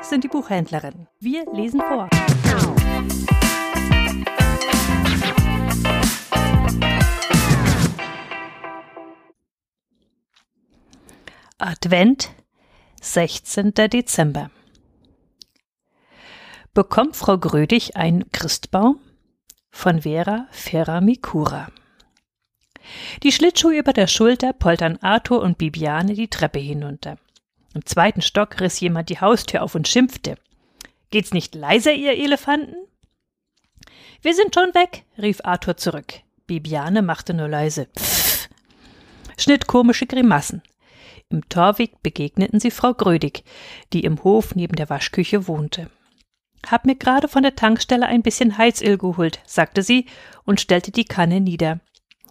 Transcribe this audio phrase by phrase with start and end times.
[0.00, 1.06] Kinderbuchhändlerin.
[1.18, 2.08] Wir lesen vor.
[11.58, 12.30] Advent,
[13.02, 13.74] 16.
[13.74, 14.50] Dezember.
[16.72, 19.00] Bekommt Frau Grödig einen Christbaum?
[19.70, 21.68] Von Vera Ferramikura.
[23.22, 27.18] Die Schlittschuhe über der Schulter poltern Arthur und Bibiane die Treppe hinunter.
[27.74, 30.36] Im zweiten Stock riss jemand die Haustür auf und schimpfte.
[31.10, 32.76] Geht's nicht leiser, ihr Elefanten?
[34.22, 36.14] Wir sind schon weg, rief Arthur zurück.
[36.46, 38.48] Bibiane machte nur leise Pfff,
[39.38, 40.62] schnitt komische Grimassen.
[41.28, 43.44] Im Torweg begegneten sie Frau Grödig,
[43.92, 45.88] die im Hof neben der Waschküche wohnte.
[46.66, 50.06] Hab mir gerade von der Tankstelle ein bisschen Heizöl geholt, sagte sie
[50.44, 51.80] und stellte die Kanne nieder.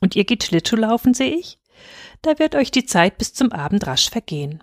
[0.00, 1.58] Und ihr geht Schlittschuhlaufen, sehe ich?
[2.20, 4.62] Da wird euch die Zeit bis zum Abend rasch vergehen.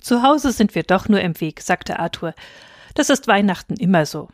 [0.00, 2.34] Zu Hause sind wir doch nur im Weg, sagte Arthur.
[2.94, 4.28] Das ist Weihnachten immer so.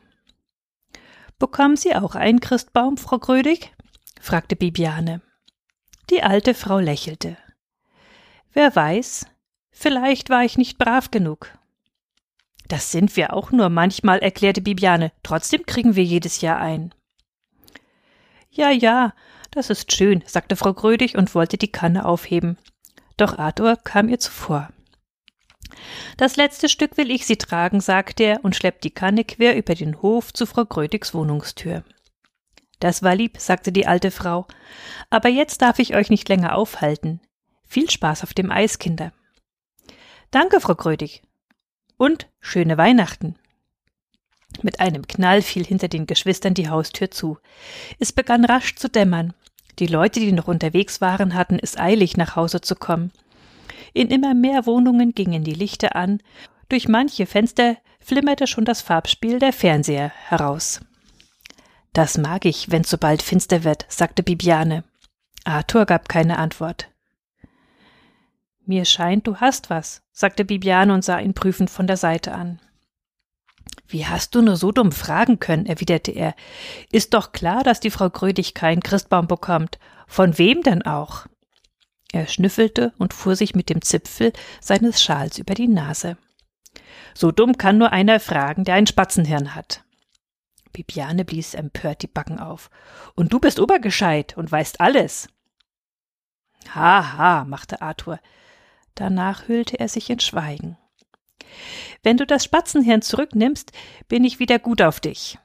[1.39, 3.73] Bekommen Sie auch einen Christbaum, Frau Grödig?
[4.21, 5.21] fragte Bibiane.
[6.11, 7.37] Die alte Frau lächelte.
[8.53, 9.27] Wer weiß,
[9.71, 11.51] vielleicht war ich nicht brav genug.
[12.69, 15.13] Das sind wir auch nur manchmal, erklärte Bibiane.
[15.23, 16.95] Trotzdem kriegen wir jedes Jahr ein.
[18.51, 19.15] Ja, ja,
[19.51, 22.59] das ist schön, sagte Frau Grödig und wollte die Kanne aufheben.
[23.17, 24.69] Doch Arthur kam ihr zuvor.
[26.17, 29.75] Das letzte Stück will ich Sie tragen, sagte er und schleppt die Kanne quer über
[29.75, 31.85] den Hof zu Frau Grödigs Wohnungstür.
[32.81, 34.47] Das war lieb, sagte die alte Frau.
[35.09, 37.21] Aber jetzt darf ich euch nicht länger aufhalten.
[37.67, 39.13] Viel Spaß auf dem Eis, Kinder.
[40.33, 41.23] Danke, Frau Grödig.
[41.97, 43.37] Und schöne Weihnachten.
[44.63, 47.39] Mit einem Knall fiel hinter den Geschwistern die Haustür zu.
[47.99, 49.33] Es begann rasch zu dämmern.
[49.79, 53.13] Die Leute, die noch unterwegs waren, hatten es eilig, nach Hause zu kommen.
[53.93, 56.21] In immer mehr Wohnungen gingen die Lichter an,
[56.69, 60.81] durch manche Fenster flimmerte schon das Farbspiel der Fernseher heraus.
[61.93, 64.85] Das mag ich, wenn's so bald finster wird, sagte Bibiane.
[65.45, 66.89] Arthur gab keine Antwort.
[68.65, 72.61] Mir scheint, du hast was, sagte Bibiane und sah ihn prüfend von der Seite an.
[73.89, 76.35] Wie hast du nur so dumm fragen können, erwiderte er.
[76.91, 79.79] Ist doch klar, dass die Frau Grödig keinen Christbaum bekommt.
[80.07, 81.27] Von wem denn auch?
[82.13, 86.19] Er schnüffelte und fuhr sich mit dem Zipfel seines Schals über die Nase.
[87.15, 89.85] So dumm kann nur einer fragen, der ein Spatzenhirn hat.
[90.73, 92.71] Bibiane blies empört die Backen auf.
[93.15, 95.29] Und du bist obergescheit und weißt alles.
[96.75, 98.21] Ha, ha, machte Arthur.
[98.95, 100.79] Danach hüllte er sich in Schweigen.
[102.03, 103.73] Wenn du das Spatzenhirn zurücknimmst,
[104.09, 105.39] bin ich wieder gut auf dich,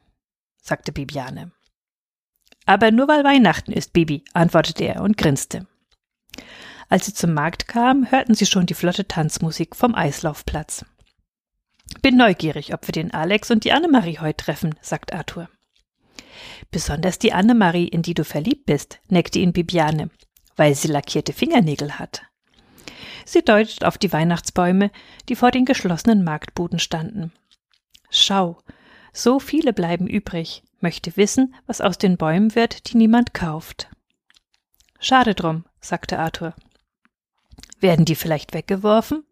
[0.62, 1.52] sagte Bibiane.
[2.66, 5.68] Aber nur weil Weihnachten ist, Bibi, antwortete er und grinste.
[6.90, 10.86] Als sie zum Markt kamen, hörten sie schon die flotte Tanzmusik vom Eislaufplatz.
[12.02, 15.50] Bin neugierig, ob wir den Alex und die Annemarie heute treffen, sagt Arthur.
[16.72, 20.10] Besonders die Annemarie, in die du verliebt bist, neckte ihn Bibiane,
[20.56, 22.24] weil sie lackierte Fingernägel hat.
[23.26, 24.92] Sie deutet auf die Weihnachtsbäume,
[25.28, 27.34] die vor den geschlossenen Marktbuden standen.
[28.10, 28.58] Schau,
[29.12, 33.90] so viele bleiben übrig, möchte wissen, was aus den Bäumen wird, die niemand kauft.
[35.00, 36.56] Schade drum, sagte Arthur.
[37.80, 39.24] Werden die vielleicht weggeworfen?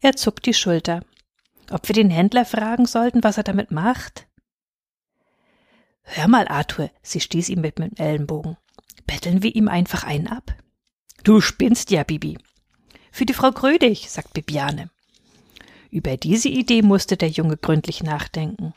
[0.00, 1.04] Er zuckt die Schulter.
[1.70, 4.26] Ob wir den Händler fragen sollten, was er damit macht?
[6.02, 8.56] Hör mal, Arthur, sie stieß ihm mit dem Ellenbogen.
[9.06, 10.54] Betteln wir ihm einfach einen ab?
[11.22, 12.36] Du spinnst ja, Bibi.
[13.10, 14.90] Für die Frau Grödig, sagt Bibiane.
[15.90, 18.74] Über diese Idee musste der Junge gründlich nachdenken.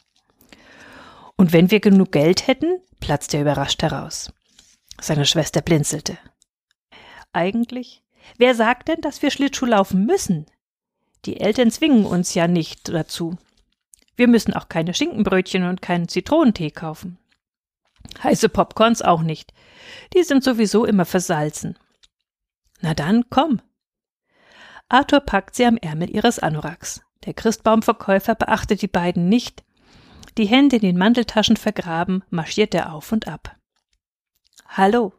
[1.35, 4.31] Und wenn wir genug Geld hätten, platzte er überrascht heraus.
[5.01, 6.17] Seine Schwester blinzelte.
[7.33, 8.03] Eigentlich?
[8.37, 10.45] Wer sagt denn, dass wir Schlittschuh laufen müssen?
[11.25, 13.37] Die Eltern zwingen uns ja nicht dazu.
[14.15, 17.17] Wir müssen auch keine Schinkenbrötchen und keinen Zitronentee kaufen.
[18.23, 19.53] Heiße Popcorns auch nicht.
[20.13, 21.77] Die sind sowieso immer versalzen.
[22.81, 23.61] Na dann, komm,
[24.89, 27.01] Arthur packt sie am Ärmel ihres Anoraks.
[27.25, 29.63] Der Christbaumverkäufer beachtet die beiden nicht.
[30.37, 33.57] Die Hände in den Manteltaschen vergraben, marschiert er auf und ab.
[34.67, 35.13] Hallo.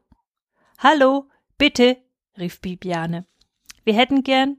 [0.79, 1.29] Hallo,
[1.59, 1.99] bitte,
[2.39, 3.27] rief Bibiane.
[3.85, 4.59] Wir hätten gern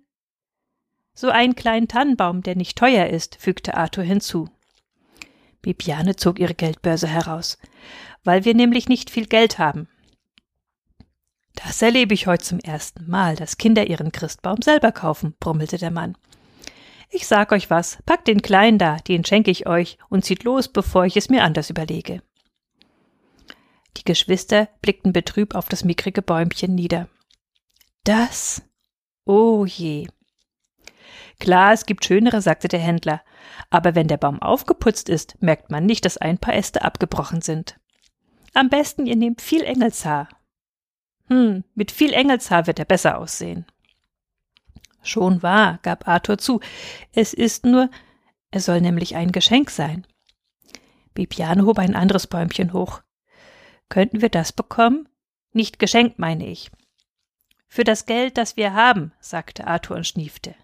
[1.14, 4.50] so einen kleinen Tannenbaum, der nicht teuer ist, fügte Arthur hinzu.
[5.62, 7.58] Bibiane zog ihre Geldbörse heraus.
[8.24, 9.88] Weil wir nämlich nicht viel Geld haben.
[11.56, 15.92] Das erlebe ich heute zum ersten Mal, dass Kinder ihren Christbaum selber kaufen, brummelte der
[15.92, 16.18] Mann.
[17.10, 20.68] Ich sag euch was, packt den Kleinen da, den schenke ich euch und zieht los,
[20.68, 22.22] bevor ich es mir anders überlege.
[23.98, 27.10] Die Geschwister blickten betrübt auf das mickrige Bäumchen nieder.
[28.10, 28.64] Das?
[29.26, 30.08] Oh je.
[31.40, 33.22] Klar, es gibt schönere, sagte der Händler,
[33.70, 37.80] aber wenn der Baum aufgeputzt ist, merkt man nicht, dass ein paar Äste abgebrochen sind.
[38.56, 40.28] Am besten ihr nehmt viel Engelshaar.
[41.28, 43.68] Hm, mit viel Engelshaar wird er besser aussehen.
[45.04, 46.62] Schon wahr, gab Arthur zu.
[47.14, 47.92] Es ist nur,
[48.50, 50.08] er soll nämlich ein Geschenk sein.
[51.14, 53.04] Bibiane hob ein anderes Bäumchen hoch.
[53.88, 55.08] Könnten wir das bekommen?
[55.54, 56.72] Nicht geschenkt, meine ich.
[57.70, 60.56] Für das Geld, das wir haben, sagte Arthur und schniefte.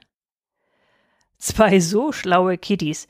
[1.38, 3.08] Zwei so schlaue Kiddies.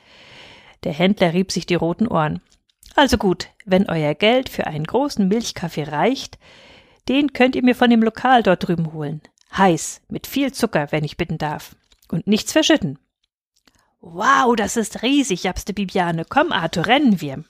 [0.84, 2.42] Der Händler rieb sich die roten Ohren.
[2.96, 6.38] Also gut, wenn euer Geld für einen großen Milchkaffee reicht,
[7.08, 9.22] den könnt ihr mir von dem Lokal dort drüben holen.
[9.56, 11.76] Heiß, mit viel Zucker, wenn ich bitten darf.
[12.10, 13.00] Und nichts verschütten.
[14.02, 16.26] Wow, das ist riesig, japste Bibiane.
[16.28, 17.44] Komm, Arthur, rennen wir.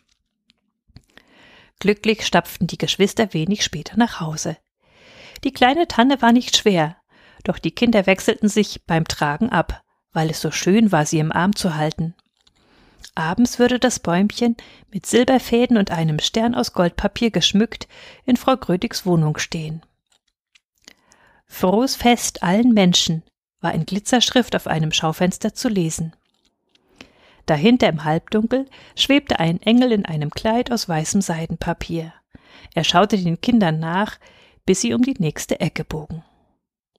[1.80, 4.58] Glücklich stapften die Geschwister wenig später nach Hause.
[5.46, 6.98] Die kleine Tanne war nicht schwer,
[7.44, 11.32] doch die Kinder wechselten sich beim Tragen ab, weil es so schön war, sie im
[11.32, 12.16] Arm zu halten.
[13.14, 14.58] Abends würde das Bäumchen
[14.92, 17.88] mit Silberfäden und einem Stern aus Goldpapier geschmückt
[18.26, 19.84] in Frau Grödigs Wohnung stehen.
[21.46, 23.22] Frohes Fest allen Menschen
[23.62, 26.16] war in Glitzerschrift auf einem Schaufenster zu lesen.
[27.46, 28.66] Dahinter im Halbdunkel
[28.96, 32.14] schwebte ein Engel in einem Kleid aus weißem Seidenpapier.
[32.74, 34.18] Er schaute den Kindern nach,
[34.66, 36.24] bis sie um die nächste Ecke bogen.